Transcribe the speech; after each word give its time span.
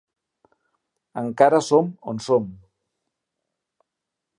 Encara 1.23 1.61
som 1.67 1.93
on 2.13 2.25
som. 2.31 2.51